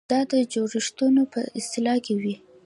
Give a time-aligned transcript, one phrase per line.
[0.11, 2.35] دا د جوړښتونو په اصلاح کې وي.